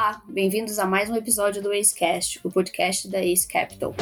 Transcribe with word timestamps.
Olá, 0.00 0.22
bem-vindos 0.26 0.78
a 0.78 0.86
mais 0.86 1.10
um 1.10 1.14
episódio 1.14 1.62
do 1.62 1.70
AceCast, 1.70 2.40
o 2.42 2.50
podcast 2.50 3.06
da 3.06 3.22
Ace 3.22 3.46
Capital. 3.46 3.94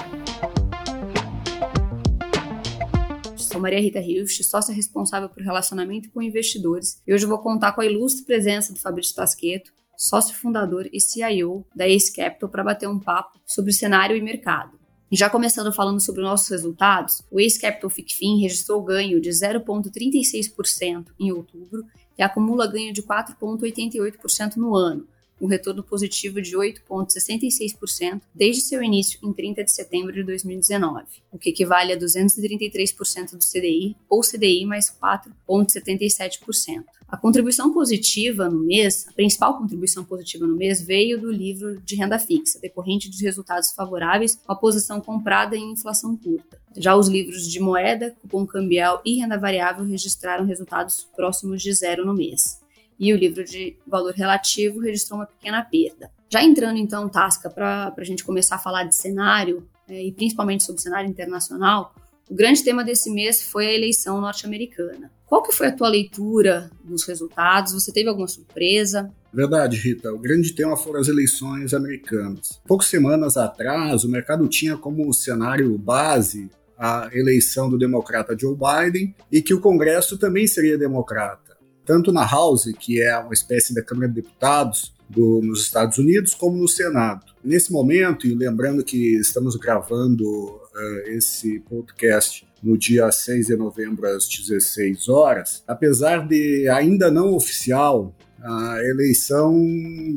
Sou 3.36 3.60
Maria 3.60 3.80
Rita 3.80 3.98
Hilst, 3.98 4.44
sócia 4.44 4.72
responsável 4.72 5.28
por 5.28 5.42
relacionamento 5.42 6.08
com 6.12 6.22
investidores, 6.22 7.02
e 7.04 7.12
hoje 7.12 7.26
vou 7.26 7.38
contar 7.38 7.72
com 7.72 7.80
a 7.80 7.84
ilustre 7.84 8.24
presença 8.24 8.72
do 8.72 8.78
Fabrício 8.78 9.12
Tasqueto, 9.16 9.72
sócio 9.96 10.36
fundador 10.36 10.88
e 10.92 11.00
CIO 11.00 11.66
da 11.74 11.88
Ace 11.88 12.14
Capital, 12.14 12.48
para 12.48 12.62
bater 12.62 12.88
um 12.88 13.00
papo 13.00 13.40
sobre 13.44 13.72
o 13.72 13.74
cenário 13.74 14.16
e 14.16 14.22
mercado. 14.22 14.78
Já 15.10 15.28
começando 15.28 15.72
falando 15.72 15.98
sobre 15.98 16.22
nossos 16.22 16.48
resultados, 16.48 17.24
o 17.28 17.40
Ace 17.40 17.60
Capital 17.60 17.90
FICFIN 17.90 18.40
registrou 18.40 18.80
ganho 18.84 19.20
de 19.20 19.30
0,36% 19.30 21.06
em 21.18 21.32
outubro 21.32 21.84
e 22.16 22.22
acumula 22.22 22.70
ganho 22.70 22.92
de 22.92 23.02
4,88% 23.02 24.54
no 24.58 24.76
ano, 24.76 25.08
um 25.40 25.46
retorno 25.46 25.82
positivo 25.82 26.40
de 26.40 26.56
8,66% 26.56 28.20
desde 28.34 28.62
seu 28.62 28.82
início 28.82 29.18
em 29.22 29.32
30 29.32 29.64
de 29.64 29.72
setembro 29.72 30.12
de 30.12 30.22
2019, 30.22 31.04
o 31.32 31.38
que 31.38 31.50
equivale 31.50 31.92
a 31.92 31.98
233% 31.98 33.32
do 33.32 33.44
CDI 33.44 33.96
ou 34.08 34.20
CDI 34.20 34.64
mais 34.64 34.90
4,77%. 34.90 36.84
A 37.08 37.16
contribuição 37.16 37.72
positiva 37.72 38.50
no 38.50 38.60
mês, 38.60 39.06
a 39.08 39.12
principal 39.12 39.56
contribuição 39.56 40.04
positiva 40.04 40.46
no 40.46 40.54
mês, 40.54 40.82
veio 40.82 41.18
do 41.18 41.32
livro 41.32 41.80
de 41.80 41.96
renda 41.96 42.18
fixa, 42.18 42.60
decorrente 42.60 43.08
de 43.08 43.24
resultados 43.24 43.72
favoráveis 43.72 44.34
com 44.34 44.52
a 44.52 44.56
posição 44.56 45.00
comprada 45.00 45.56
em 45.56 45.72
inflação 45.72 46.14
curta. 46.14 46.60
Já 46.76 46.94
os 46.94 47.08
livros 47.08 47.48
de 47.48 47.60
moeda, 47.60 48.14
cupom 48.20 48.46
cambial 48.46 49.00
e 49.06 49.18
renda 49.18 49.38
variável 49.38 49.86
registraram 49.86 50.44
resultados 50.44 51.08
próximos 51.16 51.62
de 51.62 51.72
zero 51.72 52.04
no 52.04 52.12
mês 52.12 52.57
e 52.98 53.12
o 53.12 53.16
livro 53.16 53.44
de 53.44 53.76
valor 53.86 54.12
relativo 54.12 54.80
registrou 54.80 55.20
uma 55.20 55.26
pequena 55.26 55.62
perda. 55.62 56.10
Já 56.30 56.42
entrando 56.42 56.78
então, 56.78 57.08
Tasca, 57.08 57.48
para 57.48 57.94
a 57.96 58.04
gente 58.04 58.24
começar 58.24 58.56
a 58.56 58.58
falar 58.58 58.84
de 58.84 58.94
cenário, 58.94 59.66
é, 59.88 60.04
e 60.04 60.12
principalmente 60.12 60.64
sobre 60.64 60.82
cenário 60.82 61.08
internacional, 61.08 61.94
o 62.28 62.34
grande 62.34 62.62
tema 62.62 62.84
desse 62.84 63.10
mês 63.10 63.42
foi 63.42 63.66
a 63.66 63.72
eleição 63.72 64.20
norte-americana. 64.20 65.10
Qual 65.24 65.42
que 65.42 65.52
foi 65.52 65.68
a 65.68 65.72
tua 65.72 65.88
leitura 65.88 66.70
dos 66.84 67.04
resultados? 67.04 67.72
Você 67.72 67.92
teve 67.92 68.08
alguma 68.08 68.28
surpresa? 68.28 69.10
Verdade, 69.32 69.78
Rita. 69.78 70.12
O 70.12 70.18
grande 70.18 70.52
tema 70.52 70.76
foram 70.76 71.00
as 71.00 71.08
eleições 71.08 71.72
americanas. 71.72 72.60
Poucas 72.66 72.88
semanas 72.88 73.36
atrás, 73.36 74.04
o 74.04 74.10
mercado 74.10 74.46
tinha 74.48 74.76
como 74.76 75.12
cenário 75.12 75.76
base 75.78 76.50
a 76.78 77.08
eleição 77.12 77.68
do 77.68 77.78
democrata 77.78 78.36
Joe 78.38 78.56
Biden 78.56 79.14
e 79.32 79.42
que 79.42 79.52
o 79.52 79.60
Congresso 79.60 80.16
também 80.16 80.46
seria 80.46 80.78
democrata 80.78 81.47
tanto 81.88 82.12
na 82.12 82.26
House, 82.26 82.70
que 82.78 83.02
é 83.02 83.16
uma 83.16 83.32
espécie 83.32 83.74
da 83.74 83.82
Câmara 83.82 84.08
de 84.08 84.16
Deputados 84.16 84.92
do, 85.08 85.40
nos 85.42 85.62
Estados 85.62 85.96
Unidos, 85.96 86.34
como 86.34 86.58
no 86.58 86.68
Senado. 86.68 87.24
Nesse 87.42 87.72
momento, 87.72 88.26
e 88.26 88.34
lembrando 88.34 88.84
que 88.84 89.16
estamos 89.16 89.56
gravando 89.56 90.22
uh, 90.22 91.08
esse 91.08 91.60
podcast 91.60 92.46
no 92.62 92.76
dia 92.76 93.10
6 93.10 93.46
de 93.46 93.56
novembro 93.56 94.06
às 94.06 94.28
16 94.28 95.08
horas, 95.08 95.64
apesar 95.66 96.28
de 96.28 96.68
ainda 96.68 97.10
não 97.10 97.32
oficial, 97.32 98.14
a 98.38 98.78
eleição 98.84 99.56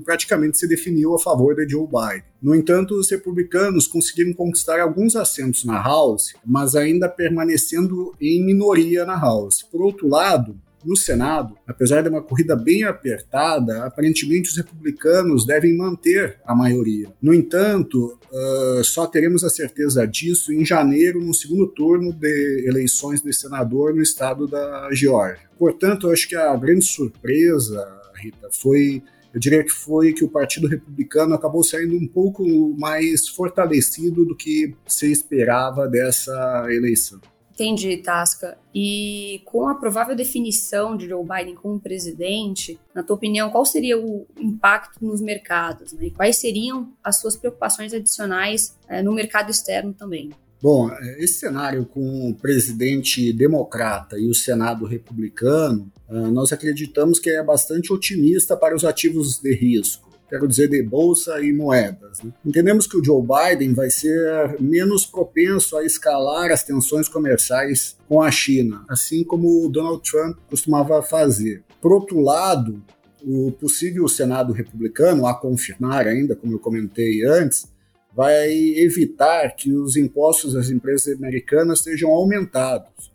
praticamente 0.04 0.58
se 0.58 0.68
definiu 0.68 1.16
a 1.16 1.20
favor 1.20 1.56
de 1.56 1.70
Joe 1.70 1.88
Biden. 1.88 2.24
No 2.42 2.54
entanto, 2.54 2.96
os 2.96 3.10
republicanos 3.10 3.88
conseguiram 3.88 4.34
conquistar 4.34 4.82
alguns 4.82 5.16
assentos 5.16 5.64
na 5.64 5.82
House, 5.82 6.34
mas 6.46 6.76
ainda 6.76 7.08
permanecendo 7.08 8.14
em 8.20 8.44
minoria 8.46 9.06
na 9.06 9.18
House. 9.18 9.64
Por 9.64 9.82
outro 9.82 10.10
lado, 10.10 10.60
no 10.86 10.96
Senado, 10.96 11.56
apesar 11.68 12.02
de 12.02 12.10
uma 12.10 12.22
corrida 12.22 12.56
bem 12.56 12.84
apertada, 12.84 13.86
aparentemente 13.86 14.50
os 14.50 14.58
republicanos 14.58 15.46
devem 15.46 15.76
manter 15.76 16.40
a 16.46 16.56
maioria. 16.56 17.12
No 17.22 17.34
entanto, 17.34 18.18
uh, 18.32 18.84
só 18.84 19.06
teremos 19.08 19.44
a 19.44 19.50
certeza 19.50 20.06
disso 20.06 20.52
em 20.52 20.66
janeiro, 20.66 21.24
no 21.24 21.34
segundo 21.34 21.68
turno 21.68 22.14
de 22.14 22.66
eleições 22.68 23.22
de 23.22 23.34
senador 23.34 23.94
no 23.94 24.02
estado 24.02 24.48
da 24.48 24.90
Geórgia. 24.92 25.50
Portanto, 25.58 26.08
eu 26.08 26.14
acho 26.14 26.28
que 26.28 26.36
a 26.36 26.56
grande 26.56 26.86
surpresa, 26.86 27.88
Rita, 28.16 28.50
foi 28.52 29.04
eu 29.34 29.40
diria 29.40 29.64
que 29.64 29.72
foi 29.72 30.12
que 30.12 30.26
o 30.26 30.30
Partido 30.30 30.68
Republicano 30.68 31.34
acabou 31.34 31.64
saindo 31.64 31.96
um 31.96 32.08
pouco 32.08 32.44
mais 32.78 33.30
fortalecido 33.30 34.26
do 34.26 34.36
que 34.36 34.76
se 34.86 35.10
esperava 35.10 35.88
dessa 35.88 36.66
eleição. 36.70 37.22
Entendi, 37.54 37.98
Tasca. 37.98 38.58
E 38.74 39.42
com 39.46 39.68
a 39.68 39.76
provável 39.76 40.16
definição 40.16 40.96
de 40.96 41.08
Joe 41.08 41.24
Biden 41.24 41.56
como 41.56 41.80
presidente, 41.80 42.80
na 42.96 43.04
tua 43.04 43.16
opinião, 43.16 43.50
qual 43.50 43.66
seria 43.66 44.00
o 44.00 44.26
impacto 44.40 45.06
nos 45.06 45.22
mercados? 45.22 45.94
Né? 45.94 46.06
E 46.06 46.12
quais 46.12 46.38
seriam 46.38 46.92
as 47.04 47.20
suas 47.20 47.36
preocupações 47.36 47.94
adicionais 47.94 48.78
é, 48.88 49.04
no 49.04 49.14
mercado 49.14 49.52
externo 49.52 49.94
também? 49.94 50.32
Bom, 50.62 50.92
é, 50.92 51.24
esse 51.24 51.40
cenário 51.40 51.86
com 51.86 52.30
o 52.30 52.36
presidente 52.36 53.34
democrata 53.34 54.18
e 54.18 54.30
o 54.30 54.36
Senado 54.36 54.86
republicano, 54.86 55.92
é, 56.10 56.14
nós 56.14 56.52
acreditamos 56.54 57.20
que 57.20 57.30
é 57.30 57.44
bastante 57.44 57.92
otimista 57.92 58.56
para 58.56 58.76
os 58.76 58.86
ativos 58.86 59.40
de 59.40 59.54
risco 59.54 60.11
quero 60.32 60.48
dizer, 60.48 60.70
de 60.70 60.82
bolsa 60.82 61.42
e 61.42 61.52
moedas. 61.52 62.22
Né? 62.24 62.32
Entendemos 62.46 62.88
que 62.88 62.98
o 62.98 63.04
Joe 63.04 63.22
Biden 63.22 63.74
vai 63.74 63.90
ser 63.90 64.56
menos 64.62 65.06
propenso 65.06 65.76
a 65.78 65.86
escalar 65.86 66.52
as 66.52 66.64
tensões 66.64 67.10
comerciais 67.10 67.98
com 68.08 68.22
a 68.22 68.32
China, 68.32 68.86
assim 68.90 69.24
como 69.24 69.66
o 69.66 69.70
Donald 69.70 70.02
Trump 70.10 70.38
costumava 70.50 71.04
fazer. 71.04 71.64
Por 71.82 71.92
outro 71.92 72.22
lado, 72.22 72.82
o 73.24 73.52
possível 73.52 74.08
Senado 74.08 74.54
republicano, 74.54 75.28
a 75.28 75.34
confirmar 75.34 76.08
ainda, 76.08 76.36
como 76.36 76.54
eu 76.54 76.60
comentei 76.60 77.26
antes, 77.26 77.68
vai 78.16 78.52
evitar 78.52 79.56
que 79.56 79.74
os 79.74 79.96
impostos 79.98 80.54
das 80.54 80.70
empresas 80.70 81.16
americanas 81.16 81.80
sejam 81.80 82.10
aumentados, 82.10 83.12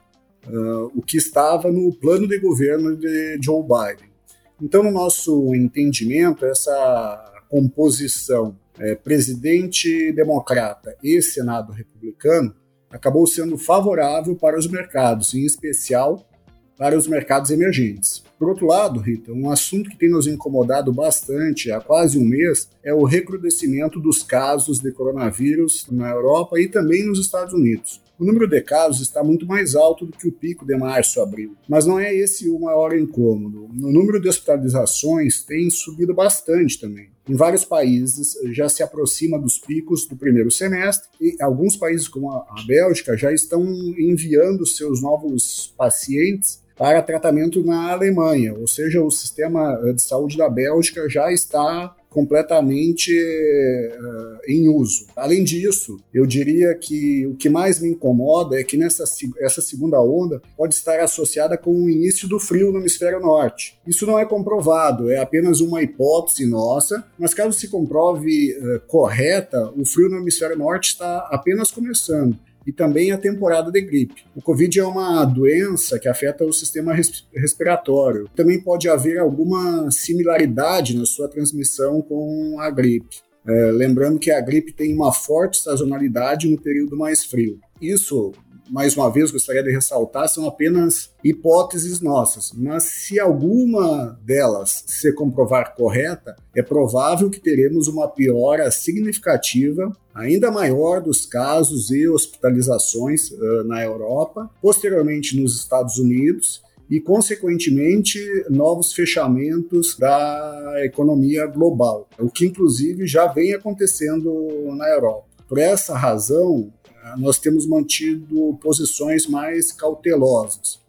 uh, 0.46 0.90
o 0.94 1.02
que 1.02 1.16
estava 1.16 1.70
no 1.70 1.92
plano 1.94 2.26
de 2.26 2.38
governo 2.38 2.96
de 2.96 3.38
Joe 3.42 3.62
Biden. 3.62 4.15
Então, 4.60 4.82
no 4.82 4.90
nosso 4.90 5.54
entendimento, 5.54 6.46
essa 6.46 7.32
composição 7.48 8.58
é, 8.78 8.94
presidente 8.94 10.12
democrata 10.12 10.96
e 11.02 11.20
Senado 11.22 11.72
republicano 11.72 12.54
acabou 12.90 13.26
sendo 13.26 13.58
favorável 13.58 14.34
para 14.36 14.58
os 14.58 14.66
mercados, 14.66 15.34
em 15.34 15.44
especial 15.44 16.28
para 16.76 16.96
os 16.96 17.06
mercados 17.06 17.50
emergentes. 17.50 18.22
Por 18.38 18.50
outro 18.50 18.66
lado, 18.66 19.00
Rita, 19.00 19.32
um 19.32 19.50
assunto 19.50 19.88
que 19.88 19.96
tem 19.96 20.10
nos 20.10 20.26
incomodado 20.26 20.92
bastante 20.92 21.70
há 21.70 21.80
quase 21.80 22.18
um 22.18 22.24
mês 22.24 22.68
é 22.84 22.92
o 22.92 23.04
recrudescimento 23.04 23.98
dos 23.98 24.22
casos 24.22 24.78
de 24.78 24.92
coronavírus 24.92 25.86
na 25.90 26.10
Europa 26.10 26.60
e 26.60 26.68
também 26.68 27.06
nos 27.06 27.18
Estados 27.18 27.54
Unidos. 27.54 28.02
O 28.18 28.24
número 28.24 28.46
de 28.46 28.60
casos 28.62 29.02
está 29.02 29.22
muito 29.22 29.46
mais 29.46 29.74
alto 29.74 30.06
do 30.06 30.12
que 30.12 30.28
o 30.28 30.32
pico 30.32 30.66
de 30.66 30.76
março-abril, 30.76 31.54
mas 31.68 31.84
não 31.84 31.98
é 31.98 32.14
esse 32.14 32.48
o 32.48 32.58
maior 32.58 32.96
incômodo. 32.96 33.64
O 33.64 33.92
número 33.92 34.20
de 34.20 34.28
hospitalizações 34.28 35.42
tem 35.42 35.68
subido 35.70 36.14
bastante 36.14 36.80
também. 36.80 37.08
Em 37.28 37.34
vários 37.34 37.64
países 37.64 38.34
já 38.52 38.68
se 38.68 38.82
aproxima 38.82 39.38
dos 39.38 39.58
picos 39.58 40.06
do 40.06 40.16
primeiro 40.16 40.50
semestre 40.50 41.08
e 41.20 41.36
alguns 41.42 41.76
países, 41.76 42.06
como 42.06 42.30
a 42.30 42.46
Bélgica, 42.66 43.16
já 43.16 43.32
estão 43.32 43.62
enviando 43.98 44.64
seus 44.66 45.02
novos 45.02 45.74
pacientes 45.76 46.64
para 46.76 47.02
tratamento 47.02 47.64
na 47.64 47.92
Alemanha, 47.92 48.54
ou 48.54 48.68
seja, 48.68 49.02
o 49.02 49.10
sistema 49.10 49.80
de 49.94 50.02
saúde 50.02 50.36
da 50.36 50.48
Bélgica 50.48 51.08
já 51.08 51.32
está 51.32 51.94
completamente 52.16 53.12
uh, 53.12 54.38
em 54.48 54.68
uso. 54.68 55.06
Além 55.14 55.44
disso, 55.44 56.00
eu 56.14 56.24
diria 56.24 56.74
que 56.74 57.26
o 57.26 57.34
que 57.34 57.50
mais 57.50 57.78
me 57.78 57.90
incomoda 57.90 58.58
é 58.58 58.64
que 58.64 58.74
nessa 58.74 59.04
essa 59.38 59.60
segunda 59.60 60.00
onda 60.00 60.40
pode 60.56 60.74
estar 60.74 60.98
associada 61.00 61.58
com 61.58 61.72
o 61.72 61.90
início 61.90 62.26
do 62.26 62.40
frio 62.40 62.72
no 62.72 62.78
hemisfério 62.78 63.20
norte. 63.20 63.78
Isso 63.86 64.06
não 64.06 64.18
é 64.18 64.24
comprovado, 64.24 65.10
é 65.10 65.18
apenas 65.18 65.60
uma 65.60 65.82
hipótese 65.82 66.46
nossa, 66.46 67.04
mas 67.18 67.34
caso 67.34 67.52
se 67.52 67.68
comprove 67.68 68.56
uh, 68.58 68.80
correta, 68.86 69.70
o 69.76 69.84
frio 69.84 70.08
no 70.08 70.16
hemisfério 70.16 70.56
norte 70.56 70.92
está 70.92 71.18
apenas 71.30 71.70
começando 71.70 72.38
e 72.66 72.72
também 72.72 73.12
a 73.12 73.18
temporada 73.18 73.70
de 73.70 73.80
gripe. 73.80 74.24
O 74.34 74.42
Covid 74.42 74.80
é 74.80 74.84
uma 74.84 75.24
doença 75.24 75.98
que 75.98 76.08
afeta 76.08 76.44
o 76.44 76.52
sistema 76.52 76.92
respiratório. 77.34 78.28
Também 78.34 78.60
pode 78.60 78.88
haver 78.88 79.18
alguma 79.18 79.90
similaridade 79.90 80.96
na 80.96 81.06
sua 81.06 81.28
transmissão 81.28 82.02
com 82.02 82.56
a 82.58 82.68
gripe. 82.70 83.24
É, 83.48 83.70
lembrando 83.70 84.18
que 84.18 84.32
a 84.32 84.40
gripe 84.40 84.72
tem 84.72 84.92
uma 84.92 85.12
forte 85.12 85.58
sazonalidade 85.58 86.48
no 86.48 86.60
período 86.60 86.96
mais 86.96 87.24
frio. 87.24 87.60
Isso 87.80 88.32
mais 88.68 88.96
uma 88.96 89.10
vez, 89.10 89.30
gostaria 89.30 89.62
de 89.62 89.70
ressaltar, 89.70 90.28
são 90.28 90.46
apenas 90.46 91.10
hipóteses 91.22 92.00
nossas, 92.00 92.52
mas 92.52 92.84
se 92.84 93.18
alguma 93.18 94.18
delas 94.24 94.84
se 94.86 95.12
comprovar 95.12 95.74
correta, 95.74 96.36
é 96.54 96.62
provável 96.62 97.30
que 97.30 97.40
teremos 97.40 97.88
uma 97.88 98.08
piora 98.08 98.70
significativa, 98.70 99.94
ainda 100.14 100.50
maior 100.50 101.00
dos 101.00 101.26
casos 101.26 101.90
e 101.90 102.08
hospitalizações 102.08 103.30
uh, 103.30 103.64
na 103.64 103.84
Europa, 103.84 104.50
posteriormente 104.60 105.40
nos 105.40 105.56
Estados 105.56 105.98
Unidos 105.98 106.62
e, 106.88 107.00
consequentemente, 107.00 108.18
novos 108.48 108.92
fechamentos 108.92 109.96
da 109.98 110.74
economia 110.84 111.46
global, 111.46 112.08
o 112.18 112.30
que, 112.30 112.46
inclusive, 112.46 113.06
já 113.06 113.26
vem 113.26 113.54
acontecendo 113.54 114.32
na 114.76 114.88
Europa. 114.88 115.26
Por 115.48 115.58
essa 115.58 115.96
razão, 115.96 116.72
nós 117.18 117.38
temos 117.38 117.66
mantido 117.66 118.58
posições 118.60 119.26
mais 119.26 119.72
cautelosas. 119.72 120.80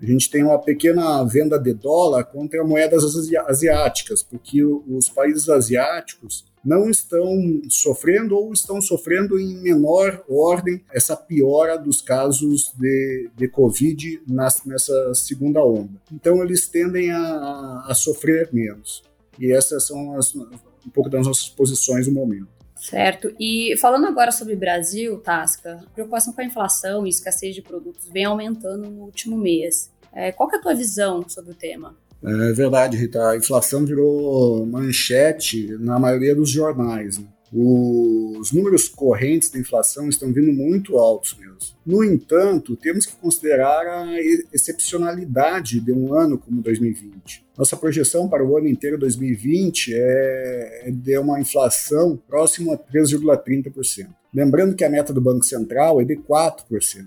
A 0.00 0.04
gente 0.04 0.30
tem 0.30 0.44
uma 0.44 0.58
pequena 0.58 1.24
venda 1.24 1.58
de 1.58 1.72
dólar 1.72 2.24
contra 2.24 2.62
moedas 2.62 3.02
asiáticas, 3.46 4.22
porque 4.22 4.62
os 4.62 5.08
países 5.08 5.48
asiáticos 5.48 6.44
não 6.62 6.90
estão 6.90 7.62
sofrendo 7.70 8.36
ou 8.36 8.52
estão 8.52 8.80
sofrendo 8.82 9.38
em 9.38 9.56
menor 9.62 10.22
ordem 10.28 10.82
essa 10.92 11.16
piora 11.16 11.78
dos 11.78 12.02
casos 12.02 12.72
de, 12.76 13.30
de 13.36 13.48
Covid 13.48 14.20
nessa 14.26 15.14
segunda 15.14 15.64
onda. 15.64 15.98
Então, 16.12 16.42
eles 16.42 16.66
tendem 16.66 17.10
a, 17.10 17.84
a 17.86 17.94
sofrer 17.94 18.50
menos. 18.52 19.02
E 19.38 19.50
essas 19.52 19.86
são 19.86 20.14
as, 20.16 20.34
um 20.34 20.90
pouco 20.92 21.08
das 21.08 21.26
nossas 21.26 21.48
posições 21.48 22.06
no 22.06 22.12
momento. 22.12 22.55
Certo. 22.76 23.34
E 23.40 23.74
falando 23.78 24.06
agora 24.06 24.30
sobre 24.30 24.54
Brasil, 24.54 25.18
Tasca, 25.18 25.82
preocupação 25.94 26.32
com 26.32 26.40
a 26.40 26.44
inflação 26.44 27.06
e 27.06 27.10
escassez 27.10 27.54
de 27.54 27.62
produtos 27.62 28.08
vem 28.10 28.24
aumentando 28.24 28.90
no 28.90 29.04
último 29.04 29.36
mês. 29.36 29.90
É, 30.12 30.30
qual 30.30 30.50
é 30.52 30.56
a 30.56 30.60
tua 30.60 30.74
visão 30.74 31.26
sobre 31.28 31.52
o 31.52 31.54
tema? 31.54 31.96
É 32.22 32.52
verdade, 32.52 32.96
Rita. 32.96 33.30
A 33.30 33.36
inflação 33.36 33.84
virou 33.84 34.64
manchete 34.66 35.76
na 35.78 35.98
maioria 35.98 36.34
dos 36.34 36.50
jornais. 36.50 37.18
Né? 37.18 37.26
Os 37.52 38.52
números 38.52 38.88
correntes 38.88 39.50
da 39.50 39.58
inflação 39.58 40.08
estão 40.08 40.32
vindo 40.32 40.52
muito 40.52 40.98
altos 40.98 41.36
mesmo. 41.38 41.56
No 41.84 42.02
entanto, 42.02 42.76
temos 42.76 43.06
que 43.06 43.16
considerar 43.16 43.86
a 43.86 44.20
excepcionalidade 44.52 45.80
de 45.80 45.92
um 45.92 46.14
ano 46.14 46.36
como 46.36 46.60
2020. 46.60 47.45
Nossa 47.56 47.76
projeção 47.76 48.28
para 48.28 48.44
o 48.44 48.56
ano 48.56 48.68
inteiro 48.68 48.98
2020 48.98 49.92
é 49.94 50.90
de 50.92 51.18
uma 51.18 51.40
inflação 51.40 52.18
próxima 52.28 52.74
a 52.74 52.78
3,30%. 52.78 54.08
Lembrando 54.34 54.76
que 54.76 54.84
a 54.84 54.90
meta 54.90 55.12
do 55.12 55.20
Banco 55.20 55.44
Central 55.44 56.00
é 56.00 56.04
de 56.04 56.16
4%. 56.16 57.06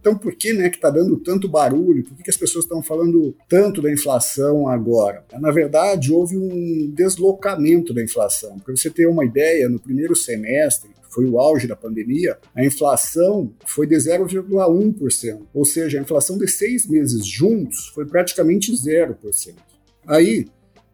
Então, 0.00 0.16
por 0.16 0.34
que 0.34 0.52
né, 0.52 0.70
que 0.70 0.76
está 0.76 0.88
dando 0.88 1.18
tanto 1.18 1.48
barulho? 1.48 2.04
Por 2.04 2.16
que, 2.16 2.22
que 2.22 2.30
as 2.30 2.36
pessoas 2.36 2.64
estão 2.64 2.82
falando 2.82 3.34
tanto 3.48 3.82
da 3.82 3.92
inflação 3.92 4.68
agora? 4.68 5.24
Na 5.38 5.50
verdade, 5.50 6.12
houve 6.12 6.36
um 6.36 6.90
deslocamento 6.94 7.92
da 7.92 8.02
inflação. 8.02 8.58
Para 8.60 8.74
você 8.74 8.88
ter 8.88 9.06
uma 9.06 9.24
ideia, 9.24 9.68
no 9.68 9.78
primeiro 9.78 10.14
semestre, 10.14 10.90
foi 11.08 11.24
o 11.24 11.38
auge 11.38 11.66
da 11.66 11.76
pandemia, 11.76 12.38
a 12.54 12.64
inflação 12.64 13.52
foi 13.64 13.86
de 13.86 13.96
0,1%. 13.96 15.46
Ou 15.52 15.64
seja, 15.64 15.98
a 15.98 16.02
inflação 16.02 16.38
de 16.38 16.48
seis 16.48 16.86
meses 16.86 17.26
juntos 17.26 17.86
foi 17.88 18.06
praticamente 18.06 18.72
0%. 18.72 19.54
Aí, 20.06 20.46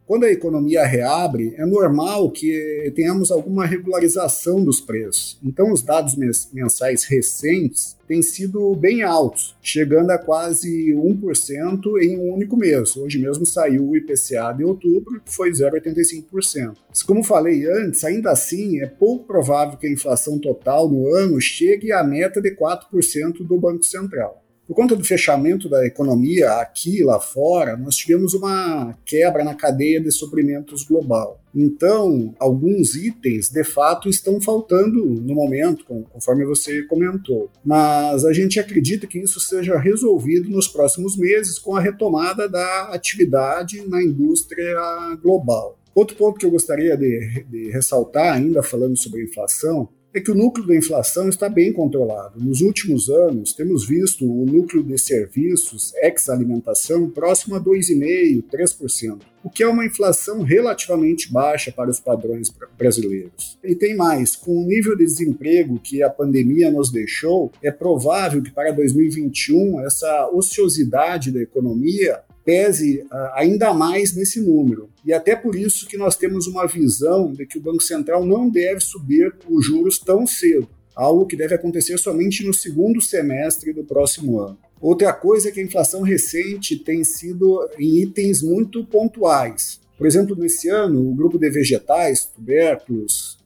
quando 0.06 0.24
a 0.24 0.30
economia 0.30 0.84
reabre, 0.84 1.54
é 1.56 1.64
normal 1.64 2.30
que 2.30 2.92
tenhamos 2.94 3.30
alguma 3.30 3.64
regularização 3.64 4.62
dos 4.62 4.80
preços. 4.80 5.38
Então, 5.42 5.72
os 5.72 5.82
dados 5.82 6.14
mensais 6.52 7.04
recentes 7.04 7.96
têm 8.06 8.20
sido 8.20 8.74
bem 8.74 9.02
altos, 9.02 9.56
chegando 9.62 10.10
a 10.10 10.18
quase 10.18 10.92
1% 10.92 12.02
em 12.02 12.18
um 12.18 12.34
único 12.34 12.54
mês. 12.54 12.96
Hoje 12.96 13.18
mesmo 13.18 13.46
saiu 13.46 13.88
o 13.88 13.96
IPCA 13.96 14.52
de 14.54 14.62
outubro, 14.62 15.20
que 15.24 15.32
foi 15.32 15.50
0,85%. 15.50 16.76
Como 17.06 17.24
falei 17.24 17.66
antes, 17.66 18.04
ainda 18.04 18.30
assim, 18.30 18.80
é 18.80 18.86
pouco 18.86 19.24
provável 19.26 19.78
que 19.78 19.86
a 19.86 19.92
inflação 19.92 20.38
total 20.38 20.88
no 20.88 21.14
ano 21.14 21.40
chegue 21.40 21.92
à 21.92 22.04
meta 22.04 22.42
de 22.42 22.54
4% 22.54 23.42
do 23.46 23.58
Banco 23.58 23.84
Central. 23.84 24.43
Por 24.66 24.74
conta 24.74 24.96
do 24.96 25.04
fechamento 25.04 25.68
da 25.68 25.86
economia 25.86 26.52
aqui 26.52 27.00
e 27.00 27.04
lá 27.04 27.20
fora, 27.20 27.76
nós 27.76 27.96
tivemos 27.96 28.32
uma 28.32 28.96
quebra 29.04 29.44
na 29.44 29.54
cadeia 29.54 30.00
de 30.00 30.10
suprimentos 30.10 30.84
global. 30.84 31.38
Então, 31.54 32.34
alguns 32.38 32.94
itens 32.94 33.50
de 33.50 33.62
fato 33.62 34.08
estão 34.08 34.40
faltando 34.40 35.04
no 35.04 35.34
momento, 35.34 35.84
conforme 36.10 36.46
você 36.46 36.82
comentou. 36.84 37.50
Mas 37.64 38.24
a 38.24 38.32
gente 38.32 38.58
acredita 38.58 39.06
que 39.06 39.18
isso 39.18 39.38
seja 39.38 39.78
resolvido 39.78 40.48
nos 40.48 40.66
próximos 40.66 41.16
meses 41.16 41.58
com 41.58 41.76
a 41.76 41.80
retomada 41.80 42.48
da 42.48 42.88
atividade 42.88 43.86
na 43.86 44.02
indústria 44.02 44.80
global. 45.22 45.78
Outro 45.94 46.16
ponto 46.16 46.38
que 46.38 46.46
eu 46.46 46.50
gostaria 46.50 46.96
de, 46.96 47.44
de 47.48 47.70
ressaltar, 47.70 48.34
ainda 48.34 48.62
falando 48.62 48.96
sobre 48.96 49.22
inflação, 49.22 49.88
é 50.14 50.20
que 50.20 50.30
o 50.30 50.34
núcleo 50.34 50.64
da 50.64 50.76
inflação 50.76 51.28
está 51.28 51.48
bem 51.48 51.72
controlado. 51.72 52.38
Nos 52.38 52.60
últimos 52.60 53.08
anos, 53.08 53.52
temos 53.52 53.84
visto 53.84 54.24
o 54.24 54.46
núcleo 54.46 54.84
de 54.84 54.96
serviços, 54.96 55.92
ex-alimentação, 55.96 57.10
próximo 57.10 57.56
a 57.56 57.60
2,5%, 57.60 58.44
3%, 58.48 59.18
o 59.42 59.50
que 59.50 59.64
é 59.64 59.68
uma 59.68 59.84
inflação 59.84 60.42
relativamente 60.42 61.32
baixa 61.32 61.72
para 61.72 61.90
os 61.90 61.98
padrões 61.98 62.48
brasileiros. 62.78 63.58
E 63.64 63.74
tem 63.74 63.96
mais, 63.96 64.36
com 64.36 64.56
o 64.56 64.64
nível 64.64 64.96
de 64.96 65.04
desemprego 65.04 65.80
que 65.80 66.00
a 66.00 66.08
pandemia 66.08 66.70
nos 66.70 66.92
deixou, 66.92 67.50
é 67.60 67.72
provável 67.72 68.40
que 68.40 68.52
para 68.52 68.70
2021 68.70 69.80
essa 69.80 70.30
ociosidade 70.32 71.32
da 71.32 71.42
economia 71.42 72.20
pese 72.44 73.00
uh, 73.00 73.08
ainda 73.34 73.72
mais 73.72 74.14
nesse 74.14 74.40
número. 74.40 74.88
E 75.04 75.12
até 75.12 75.34
por 75.34 75.56
isso 75.56 75.86
que 75.86 75.96
nós 75.96 76.16
temos 76.16 76.46
uma 76.46 76.66
visão 76.66 77.32
de 77.32 77.46
que 77.46 77.58
o 77.58 77.60
Banco 77.60 77.82
Central 77.82 78.24
não 78.24 78.48
deve 78.48 78.80
subir 78.80 79.34
os 79.48 79.64
juros 79.64 79.98
tão 79.98 80.26
cedo, 80.26 80.68
algo 80.94 81.26
que 81.26 81.36
deve 81.36 81.54
acontecer 81.54 81.98
somente 81.98 82.44
no 82.44 82.52
segundo 82.52 83.00
semestre 83.00 83.72
do 83.72 83.84
próximo 83.84 84.38
ano. 84.40 84.58
Outra 84.80 85.12
coisa 85.12 85.48
é 85.48 85.52
que 85.52 85.60
a 85.60 85.64
inflação 85.64 86.02
recente 86.02 86.76
tem 86.76 87.02
sido 87.04 87.66
em 87.78 88.02
itens 88.02 88.42
muito 88.42 88.84
pontuais. 88.84 89.80
Por 89.96 90.06
exemplo, 90.06 90.36
nesse 90.36 90.68
ano, 90.68 91.08
o 91.08 91.14
grupo 91.14 91.38
de 91.38 91.48
vegetais, 91.48 92.26
tubérculos, 92.26 93.38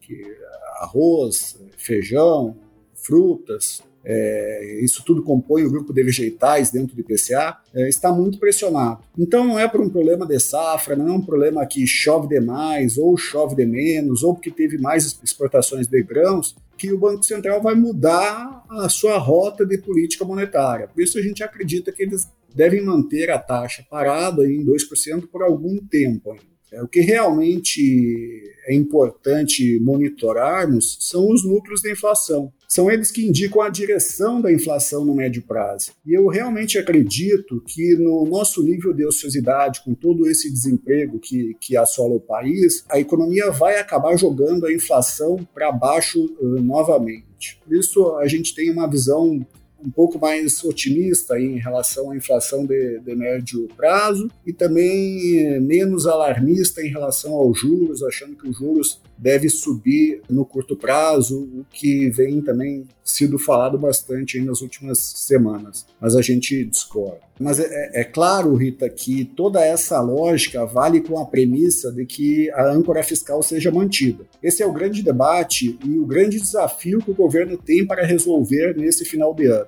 arroz, 0.81 1.57
feijão, 1.77 2.57
frutas, 2.93 3.81
é, 4.03 4.79
isso 4.83 5.03
tudo 5.05 5.23
compõe 5.23 5.63
o 5.63 5.69
grupo 5.69 5.93
de 5.93 6.03
vegetais 6.03 6.71
dentro 6.71 6.95
do 6.95 7.01
IPCA, 7.01 7.57
é, 7.73 7.89
está 7.89 8.11
muito 8.11 8.39
pressionado. 8.39 9.01
Então 9.17 9.45
não 9.45 9.59
é 9.59 9.67
por 9.67 9.81
um 9.81 9.89
problema 9.89 10.25
de 10.25 10.39
safra, 10.39 10.95
não 10.95 11.07
é 11.07 11.11
um 11.11 11.21
problema 11.21 11.65
que 11.65 11.85
chove 11.85 12.27
demais 12.27 12.97
ou 12.97 13.17
chove 13.17 13.55
de 13.55 13.65
menos, 13.65 14.23
ou 14.23 14.33
porque 14.33 14.51
teve 14.51 14.77
mais 14.77 15.19
exportações 15.23 15.87
de 15.87 16.01
grãos, 16.03 16.55
que 16.77 16.93
o 16.93 16.97
Banco 16.97 17.23
Central 17.23 17.61
vai 17.61 17.75
mudar 17.75 18.63
a 18.69 18.87
sua 18.87 19.17
rota 19.17 19.65
de 19.65 19.77
política 19.77 20.23
monetária. 20.23 20.87
Por 20.87 21.03
isso 21.03 21.19
a 21.19 21.21
gente 21.21 21.43
acredita 21.43 21.91
que 21.91 22.03
eles 22.03 22.27
devem 22.55 22.83
manter 22.83 23.29
a 23.29 23.37
taxa 23.37 23.85
parada 23.89 24.45
em 24.45 24.65
2% 24.65 25.27
por 25.29 25.43
algum 25.43 25.77
tempo 25.77 26.31
ainda. 26.31 26.49
É, 26.71 26.81
o 26.83 26.87
que 26.87 27.01
realmente 27.01 28.43
é 28.67 28.73
importante 28.73 29.79
monitorarmos 29.81 30.97
são 31.01 31.29
os 31.31 31.43
núcleos 31.43 31.81
da 31.81 31.91
inflação. 31.91 32.53
São 32.71 32.89
eles 32.91 33.09
que 33.09 33.25
indicam 33.25 33.61
a 33.63 33.69
direção 33.69 34.39
da 34.39 34.53
inflação 34.53 35.03
no 35.03 35.15
médio 35.15 35.41
prazo. 35.41 35.91
E 36.05 36.13
eu 36.13 36.27
realmente 36.27 36.77
acredito 36.77 37.63
que 37.65 37.95
no 37.95 38.25
nosso 38.25 38.61
nível 38.61 38.93
de 38.93 39.03
ociosidade, 39.03 39.81
com 39.83 39.95
todo 39.95 40.29
esse 40.29 40.51
desemprego 40.51 41.17
que, 41.17 41.55
que 41.59 41.75
assola 41.75 42.13
o 42.13 42.21
país, 42.21 42.85
a 42.87 42.99
economia 42.99 43.49
vai 43.49 43.79
acabar 43.79 44.15
jogando 44.15 44.67
a 44.67 44.73
inflação 44.73 45.37
para 45.51 45.71
baixo 45.71 46.23
uh, 46.39 46.61
novamente. 46.61 47.59
Por 47.65 47.75
isso, 47.75 48.15
a 48.17 48.27
gente 48.27 48.53
tem 48.53 48.69
uma 48.69 48.87
visão 48.87 49.43
um 49.83 49.89
pouco 49.89 50.19
mais 50.19 50.63
otimista 50.63 51.39
em 51.39 51.57
relação 51.57 52.11
à 52.11 52.15
inflação 52.15 52.65
de, 52.65 52.99
de, 52.99 53.15
médio 53.15 53.67
prazo 53.75 54.29
e 54.45 54.53
também 54.53 55.59
menos 55.61 56.05
alarmista 56.05 56.81
em 56.81 56.89
relação 56.89 57.33
aos 57.33 57.59
juros, 57.59 58.03
achando 58.03 58.35
que 58.35 58.47
os 58.47 58.57
juros 58.57 59.01
deve 59.17 59.49
subir 59.49 60.21
no 60.29 60.45
curto 60.45 60.75
prazo, 60.75 61.43
o 61.53 61.65
que 61.71 62.09
vem 62.09 62.41
também 62.41 62.85
sido 63.03 63.37
falado 63.37 63.77
bastante 63.77 64.39
nas 64.39 64.61
últimas 64.61 64.99
semanas, 64.99 65.85
mas 65.99 66.15
a 66.15 66.21
gente 66.21 66.63
discorda. 66.65 67.29
Mas 67.39 67.59
é, 67.59 67.65
é, 67.65 68.01
é, 68.01 68.03
claro, 68.03 68.53
Rita, 68.53 68.89
que 68.89 69.23
toda 69.23 69.65
essa 69.65 70.01
lógica 70.01 70.65
vale 70.65 70.99
com 70.99 71.17
a 71.17 71.25
premissa 71.25 71.91
de 71.91 72.05
que 72.05 72.51
a 72.51 72.69
âncora 72.69 73.01
fiscal 73.01 73.41
seja 73.41 73.71
mantida. 73.71 74.25
Esse 74.43 74.61
é 74.61 74.65
o 74.65 74.73
grande 74.73 75.01
debate 75.01 75.79
e 75.85 75.97
o 75.97 76.05
grande 76.05 76.37
desafio 76.37 76.99
que 76.99 77.11
o 77.11 77.15
governo 77.15 77.57
tem 77.57 77.85
para 77.85 78.05
resolver 78.05 78.75
nesse 78.75 79.05
final 79.05 79.33
de 79.33 79.45
ano. 79.47 79.67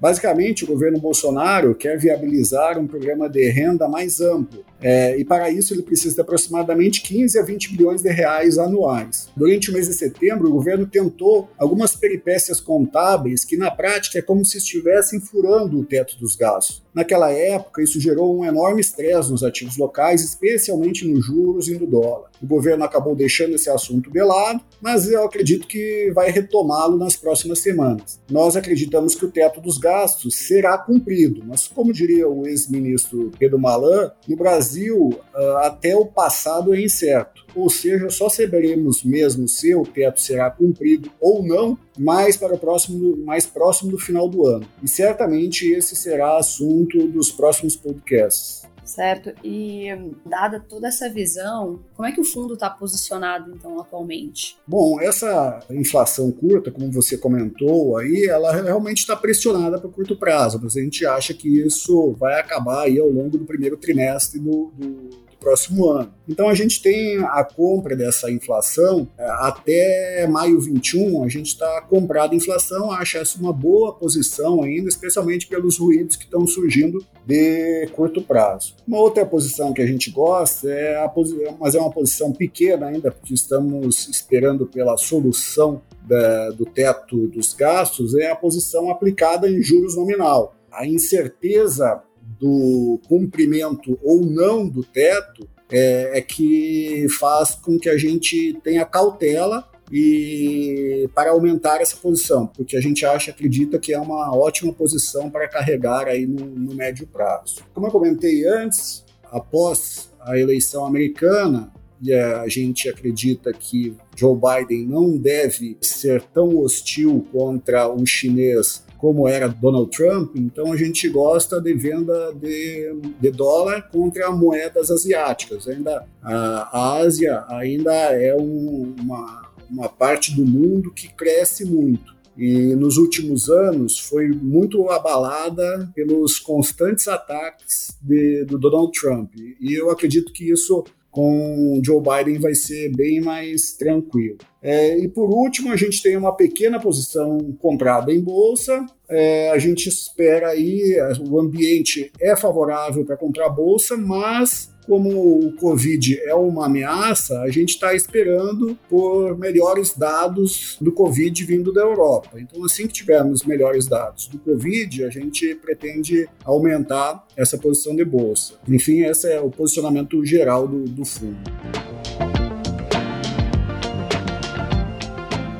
Basicamente, 0.00 0.64
o 0.64 0.66
governo 0.66 0.98
Bolsonaro 0.98 1.74
quer 1.74 1.98
viabilizar 1.98 2.78
um 2.78 2.86
programa 2.86 3.28
de 3.28 3.48
renda 3.50 3.88
mais 3.88 4.20
amplo, 4.20 4.64
é, 4.80 5.18
e 5.18 5.24
para 5.24 5.50
isso 5.50 5.74
ele 5.74 5.82
precisa 5.82 6.14
de 6.14 6.20
aproximadamente 6.20 7.02
15 7.02 7.38
a 7.38 7.42
20 7.42 7.72
bilhões 7.72 8.02
de 8.02 8.10
reais 8.10 8.58
anuais. 8.58 9.28
Durante 9.36 9.70
o 9.70 9.72
mês 9.72 9.88
de 9.88 9.94
setembro, 9.94 10.48
o 10.48 10.52
governo 10.52 10.86
tentou 10.86 11.48
algumas 11.58 11.96
peripécias 11.96 12.60
contábeis 12.60 13.44
que, 13.44 13.56
na 13.56 13.70
prática, 13.70 14.18
é 14.18 14.22
como 14.22 14.44
se 14.44 14.58
estivessem 14.58 15.20
furando 15.20 15.80
o 15.80 15.84
teto 15.84 16.16
dos 16.18 16.36
gastos. 16.36 16.82
Naquela 16.94 17.30
época, 17.30 17.82
isso 17.82 18.00
gerou 18.00 18.36
um 18.36 18.44
enorme 18.44 18.80
estresse 18.80 19.30
nos 19.30 19.44
ativos 19.44 19.76
locais, 19.76 20.22
especialmente 20.22 21.06
nos 21.06 21.24
juros 21.24 21.68
e 21.68 21.78
no 21.78 21.86
dólar. 21.86 22.30
O 22.42 22.46
governo 22.46 22.84
acabou 22.84 23.14
deixando 23.14 23.54
esse 23.54 23.68
assunto 23.68 24.10
de 24.10 24.22
lado, 24.22 24.60
mas 24.80 25.08
eu 25.10 25.24
acredito 25.24 25.66
que 25.66 26.10
vai 26.14 26.30
retomá-lo 26.30 26.96
nas 26.96 27.16
próximas 27.16 27.60
semanas. 27.60 28.20
Nós 28.30 28.56
acreditamos 28.56 29.14
que 29.14 29.24
o 29.24 29.30
teto 29.30 29.60
dos 29.60 29.78
gastos 29.78 29.87
gastos 29.88 30.34
será 30.34 30.76
cumprido, 30.76 31.42
mas 31.46 31.66
como 31.66 31.94
diria 31.94 32.28
o 32.28 32.46
ex-ministro 32.46 33.32
Pedro 33.38 33.58
Malan, 33.58 34.12
no 34.28 34.36
Brasil 34.36 35.18
ah, 35.34 35.62
até 35.64 35.96
o 35.96 36.04
passado 36.04 36.74
é 36.74 36.80
incerto, 36.82 37.46
ou 37.54 37.70
seja, 37.70 38.10
só 38.10 38.28
saberemos 38.28 39.02
mesmo 39.02 39.48
se 39.48 39.74
o 39.74 39.84
teto 39.84 40.20
será 40.20 40.50
cumprido 40.50 41.10
ou 41.18 41.42
não 41.42 41.78
mais 41.98 42.36
para 42.36 42.54
o 42.54 42.58
próximo, 42.58 43.16
mais 43.24 43.46
próximo 43.46 43.90
do 43.90 43.98
final 43.98 44.28
do 44.28 44.46
ano. 44.46 44.68
E 44.82 44.88
certamente 44.88 45.66
esse 45.72 45.96
será 45.96 46.36
assunto 46.36 47.08
dos 47.08 47.32
próximos 47.32 47.74
podcasts 47.74 48.68
certo? 48.98 49.32
E 49.44 49.86
dada 50.26 50.58
toda 50.58 50.88
essa 50.88 51.08
visão, 51.08 51.78
como 51.94 52.08
é 52.08 52.10
que 52.10 52.20
o 52.20 52.24
fundo 52.24 52.54
está 52.54 52.68
posicionado 52.68 53.52
então 53.54 53.80
atualmente? 53.80 54.56
Bom, 54.66 55.00
essa 55.00 55.60
inflação 55.70 56.32
curta, 56.32 56.72
como 56.72 56.90
você 56.90 57.16
comentou 57.16 57.96
aí, 57.96 58.26
ela 58.28 58.52
realmente 58.60 58.98
está 58.98 59.14
pressionada 59.14 59.78
para 59.78 59.88
curto 59.88 60.16
prazo, 60.16 60.58
mas 60.60 60.76
a 60.76 60.80
gente 60.80 61.06
acha 61.06 61.32
que 61.32 61.60
isso 61.60 62.10
vai 62.18 62.40
acabar 62.40 62.86
aí 62.86 62.98
ao 62.98 63.08
longo 63.08 63.38
do 63.38 63.44
primeiro 63.44 63.76
trimestre 63.76 64.40
do, 64.40 64.72
do 64.76 65.27
próximo 65.38 65.88
ano. 65.88 66.12
Então 66.28 66.48
a 66.48 66.54
gente 66.54 66.82
tem 66.82 67.18
a 67.18 67.42
compra 67.44 67.96
dessa 67.96 68.30
inflação 68.30 69.08
é, 69.16 69.24
até 69.24 70.26
maio 70.28 70.60
21, 70.60 71.24
a 71.24 71.28
gente 71.28 71.48
está 71.48 71.80
comprado 71.82 72.34
inflação, 72.34 72.90
acha 72.90 73.18
essa 73.18 73.38
uma 73.38 73.52
boa 73.52 73.92
posição 73.94 74.62
ainda, 74.62 74.88
especialmente 74.88 75.46
pelos 75.46 75.78
ruídos 75.78 76.16
que 76.16 76.24
estão 76.24 76.46
surgindo 76.46 77.04
de 77.24 77.86
curto 77.92 78.20
prazo. 78.20 78.74
Uma 78.86 78.98
outra 78.98 79.24
posição 79.24 79.72
que 79.72 79.82
a 79.82 79.86
gente 79.86 80.10
gosta 80.10 80.68
é 80.68 80.96
a 80.96 81.12
mas 81.58 81.74
é 81.74 81.80
uma 81.80 81.90
posição 81.90 82.32
pequena 82.32 82.86
ainda, 82.86 83.10
porque 83.10 83.34
estamos 83.34 84.08
esperando 84.08 84.66
pela 84.66 84.96
solução 84.96 85.80
da, 86.06 86.50
do 86.50 86.64
teto 86.64 87.26
dos 87.28 87.52
gastos, 87.52 88.14
é 88.14 88.30
a 88.30 88.36
posição 88.36 88.90
aplicada 88.90 89.48
em 89.48 89.62
juros 89.62 89.96
nominal. 89.96 90.54
A 90.70 90.86
incerteza 90.86 92.02
do 92.38 93.00
cumprimento 93.08 93.98
ou 94.02 94.24
não 94.24 94.68
do 94.68 94.82
teto 94.82 95.48
é, 95.70 96.18
é, 96.18 96.20
que 96.20 97.06
faz 97.18 97.54
com 97.54 97.78
que 97.78 97.88
a 97.88 97.98
gente 97.98 98.58
tenha 98.62 98.84
cautela 98.84 99.68
e 99.90 101.08
para 101.14 101.30
aumentar 101.30 101.80
essa 101.80 101.96
posição, 101.96 102.46
porque 102.46 102.76
a 102.76 102.80
gente 102.80 103.04
acha, 103.06 103.30
acredita 103.30 103.78
que 103.78 103.92
é 103.92 103.98
uma 103.98 104.34
ótima 104.34 104.72
posição 104.72 105.30
para 105.30 105.48
carregar 105.48 106.06
aí 106.06 106.26
no, 106.26 106.44
no 106.44 106.74
médio 106.74 107.06
prazo. 107.06 107.62
Como 107.72 107.86
eu 107.86 107.90
comentei 107.90 108.46
antes, 108.46 109.04
após 109.24 110.10
a 110.20 110.38
eleição 110.38 110.84
americana, 110.84 111.72
e 112.00 112.12
a 112.14 112.46
gente 112.46 112.88
acredita 112.88 113.52
que 113.52 113.96
Joe 114.16 114.36
Biden 114.36 114.86
não 114.86 115.16
deve 115.16 115.76
ser 115.80 116.22
tão 116.22 116.56
hostil 116.58 117.26
contra 117.32 117.88
o 117.88 118.06
chinês 118.06 118.84
como 118.98 119.28
era 119.28 119.48
Donald 119.48 119.90
Trump, 119.90 120.36
então 120.36 120.72
a 120.72 120.76
gente 120.76 121.08
gosta 121.08 121.60
de 121.60 121.72
venda 121.72 122.32
de, 122.34 122.94
de 123.20 123.30
dólar 123.30 123.88
contra 123.90 124.30
moedas 124.32 124.90
asiáticas. 124.90 125.68
Ainda 125.68 126.04
a, 126.22 126.96
Ásia 126.98 127.44
ainda 127.48 127.92
é 127.92 128.34
um, 128.34 128.94
uma, 129.00 129.50
uma 129.70 129.88
parte 129.88 130.34
do 130.34 130.44
mundo 130.44 130.92
que 130.92 131.08
cresce 131.08 131.64
muito 131.64 132.18
e 132.38 132.76
nos 132.76 132.96
últimos 132.98 133.48
anos 133.50 133.98
foi 133.98 134.28
muito 134.28 134.88
abalada 134.90 135.90
pelos 135.92 136.38
constantes 136.38 137.08
ataques 137.08 137.98
de, 138.00 138.44
do 138.44 138.56
Donald 138.56 138.92
Trump. 138.92 139.32
E 139.60 139.74
eu 139.74 139.90
acredito 139.90 140.32
que 140.32 140.48
isso 140.48 140.84
com 141.18 141.80
Joe 141.84 142.00
Biden 142.00 142.38
vai 142.38 142.54
ser 142.54 142.92
bem 142.94 143.20
mais 143.20 143.72
tranquilo. 143.72 144.38
É, 144.62 144.96
e 144.96 145.08
por 145.08 145.28
último, 145.28 145.72
a 145.72 145.76
gente 145.76 146.00
tem 146.00 146.16
uma 146.16 146.32
pequena 146.32 146.78
posição 146.78 147.56
comprada 147.60 148.12
em 148.12 148.20
bolsa. 148.20 148.86
É, 149.10 149.50
a 149.50 149.58
gente 149.58 149.88
espera 149.88 150.50
aí, 150.50 150.96
o 151.28 151.40
ambiente 151.40 152.12
é 152.20 152.36
favorável 152.36 153.04
para 153.04 153.16
comprar 153.16 153.48
bolsa, 153.48 153.96
mas 153.96 154.72
como 154.88 155.46
o 155.46 155.52
Covid 155.52 156.18
é 156.22 156.34
uma 156.34 156.64
ameaça, 156.64 157.38
a 157.42 157.50
gente 157.50 157.74
está 157.74 157.94
esperando 157.94 158.76
por 158.88 159.36
melhores 159.38 159.94
dados 159.94 160.78
do 160.80 160.90
Covid 160.90 161.44
vindo 161.44 161.72
da 161.72 161.82
Europa. 161.82 162.40
Então, 162.40 162.64
assim 162.64 162.86
que 162.86 162.94
tivermos 162.94 163.44
melhores 163.44 163.86
dados 163.86 164.26
do 164.28 164.38
Covid, 164.38 165.04
a 165.04 165.10
gente 165.10 165.54
pretende 165.56 166.26
aumentar 166.42 167.26
essa 167.36 167.58
posição 167.58 167.94
de 167.94 168.04
bolsa. 168.04 168.54
Enfim, 168.66 169.02
esse 169.02 169.30
é 169.30 169.38
o 169.38 169.50
posicionamento 169.50 170.24
geral 170.24 170.66
do, 170.66 170.84
do 170.84 171.04
fundo. 171.04 171.38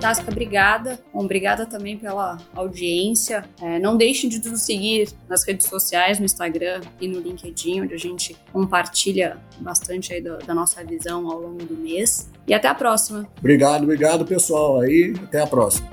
Tasca, 0.08 0.30
obrigada. 0.30 0.98
Bom, 1.12 1.22
obrigada 1.22 1.66
também 1.66 1.98
pela 1.98 2.38
audiência. 2.54 3.44
É, 3.60 3.78
não 3.78 3.94
deixem 3.94 4.30
de 4.30 4.48
nos 4.48 4.62
seguir 4.62 5.10
nas 5.28 5.44
redes 5.44 5.66
sociais, 5.66 6.18
no 6.18 6.24
Instagram 6.24 6.80
e 6.98 7.06
no 7.06 7.20
LinkedIn, 7.20 7.82
onde 7.82 7.92
a 7.92 7.98
gente 7.98 8.34
compartilha 8.50 9.36
bastante 9.60 10.14
aí 10.14 10.22
da, 10.22 10.38
da 10.38 10.54
nossa 10.54 10.82
visão 10.82 11.30
ao 11.30 11.38
longo 11.38 11.62
do 11.62 11.74
mês. 11.74 12.30
E 12.46 12.54
até 12.54 12.68
a 12.68 12.74
próxima. 12.74 13.28
Obrigado, 13.38 13.82
obrigado 13.82 14.24
pessoal 14.24 14.80
aí. 14.80 15.14
Até 15.24 15.42
a 15.42 15.46
próxima. 15.46 15.86